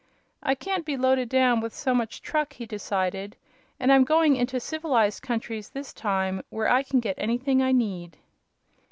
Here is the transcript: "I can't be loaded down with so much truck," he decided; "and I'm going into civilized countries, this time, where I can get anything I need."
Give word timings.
"I 0.41 0.55
can't 0.55 0.83
be 0.83 0.97
loaded 0.97 1.29
down 1.29 1.61
with 1.61 1.75
so 1.75 1.93
much 1.93 2.23
truck," 2.23 2.53
he 2.53 2.65
decided; 2.65 3.35
"and 3.79 3.93
I'm 3.93 4.03
going 4.03 4.35
into 4.35 4.59
civilized 4.59 5.21
countries, 5.21 5.69
this 5.69 5.93
time, 5.93 6.41
where 6.49 6.67
I 6.67 6.81
can 6.81 7.01
get 7.01 7.19
anything 7.19 7.61
I 7.61 7.71
need." 7.71 8.17